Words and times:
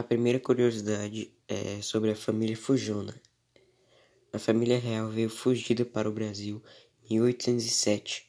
A 0.00 0.02
primeira 0.02 0.40
curiosidade 0.40 1.30
é 1.46 1.82
sobre 1.82 2.10
a 2.10 2.16
família 2.16 2.56
Fujona. 2.56 3.20
A 4.32 4.38
família 4.38 4.78
real 4.78 5.10
veio 5.10 5.28
fugida 5.28 5.84
para 5.84 6.08
o 6.08 6.12
Brasil 6.12 6.62
em 7.04 7.20
1807, 7.20 8.26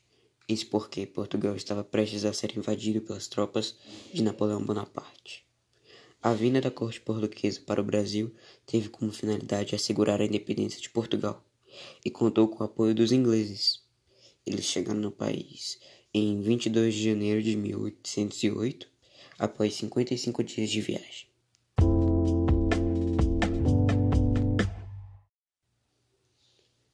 isso 0.49 0.67
porque 0.67 1.05
Portugal 1.05 1.55
estava 1.55 1.81
prestes 1.81 2.25
a 2.25 2.33
ser 2.33 2.57
invadido 2.57 2.99
pelas 2.99 3.29
tropas 3.29 3.77
de 4.13 4.21
Napoleão 4.21 4.61
Bonaparte. 4.61 5.47
A 6.21 6.33
vinda 6.33 6.59
da 6.59 6.69
corte 6.69 6.99
portuguesa 6.99 7.61
para 7.65 7.79
o 7.79 7.85
Brasil 7.85 8.35
teve 8.65 8.89
como 8.89 9.09
finalidade 9.09 9.73
assegurar 9.73 10.19
a 10.19 10.25
independência 10.25 10.81
de 10.81 10.89
Portugal 10.89 11.41
e 12.03 12.11
contou 12.11 12.49
com 12.49 12.65
o 12.65 12.67
apoio 12.67 12.93
dos 12.93 13.13
ingleses. 13.13 13.81
Eles 14.45 14.65
chegaram 14.65 14.99
no 14.99 15.09
país 15.09 15.79
em 16.13 16.41
22 16.41 16.93
de 16.93 17.05
janeiro 17.05 17.41
de 17.41 17.55
1808, 17.55 18.89
após 19.39 19.73
55 19.75 20.43
dias 20.43 20.69
de 20.69 20.81
viagem. 20.81 21.30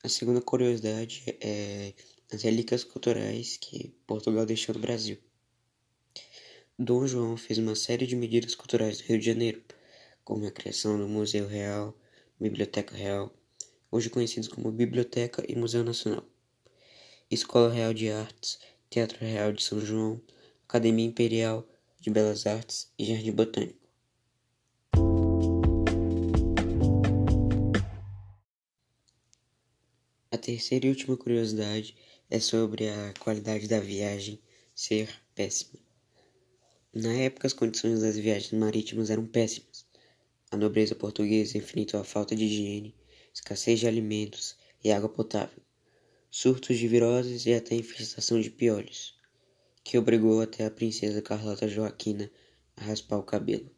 A 0.07 0.09
segunda 0.09 0.39
curiosidade 0.39 1.21
é 1.41 1.93
as 2.31 2.41
relíquias 2.41 2.81
culturais 2.85 3.57
que 3.57 3.93
Portugal 4.07 4.45
deixou 4.45 4.73
no 4.73 4.79
Brasil. 4.79 5.17
Dom 6.79 7.05
João 7.05 7.35
fez 7.35 7.59
uma 7.59 7.75
série 7.75 8.07
de 8.07 8.15
medidas 8.15 8.55
culturais 8.55 9.01
no 9.01 9.05
Rio 9.05 9.19
de 9.19 9.25
Janeiro, 9.25 9.61
como 10.23 10.47
a 10.47 10.51
criação 10.51 10.97
do 10.97 11.09
Museu 11.09 11.45
Real, 11.45 11.93
Biblioteca 12.39 12.95
Real, 12.95 13.35
hoje 13.91 14.09
conhecidos 14.09 14.47
como 14.47 14.71
Biblioteca 14.71 15.43
e 15.45 15.57
Museu 15.57 15.83
Nacional, 15.83 16.23
Escola 17.29 17.69
Real 17.69 17.93
de 17.93 18.09
Artes, 18.09 18.59
Teatro 18.89 19.19
Real 19.19 19.51
de 19.51 19.61
São 19.61 19.81
João, 19.81 20.21
Academia 20.69 21.05
Imperial 21.05 21.67
de 21.99 22.09
Belas 22.09 22.47
Artes 22.47 22.89
e 22.97 23.03
Jardim 23.03 23.33
Botânico. 23.33 23.86
A 30.37 30.39
terceira 30.39 30.85
e 30.85 30.89
última 30.89 31.17
curiosidade 31.17 31.95
é 32.29 32.39
sobre 32.39 32.87
a 32.87 33.11
qualidade 33.19 33.67
da 33.67 33.79
viagem 33.79 34.39
ser 34.75 35.09
péssima. 35.33 35.79
Na 36.93 37.11
época, 37.11 37.47
as 37.47 37.53
condições 37.53 38.01
das 38.01 38.19
viagens 38.19 38.51
marítimas 38.51 39.09
eram 39.09 39.25
péssimas. 39.25 39.87
A 40.51 40.55
nobreza 40.55 40.93
portuguesa 40.93 41.57
enfrentou 41.57 41.99
a 41.99 42.03
falta 42.03 42.35
de 42.35 42.43
higiene, 42.43 42.95
escassez 43.33 43.79
de 43.79 43.87
alimentos 43.87 44.55
e 44.83 44.91
água 44.91 45.09
potável, 45.09 45.63
surtos 46.29 46.77
de 46.77 46.87
viroses 46.87 47.47
e 47.47 47.55
até 47.55 47.73
infestação 47.73 48.39
de 48.39 48.51
piolhos, 48.51 49.15
que 49.83 49.97
obrigou 49.97 50.39
até 50.39 50.67
a 50.67 50.71
princesa 50.71 51.19
Carlota 51.19 51.67
Joaquina 51.67 52.29
a 52.75 52.83
raspar 52.83 53.17
o 53.17 53.23
cabelo. 53.23 53.75